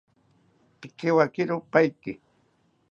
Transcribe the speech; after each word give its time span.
Pikiwakiro 0.79 1.55
paiki 1.71 2.13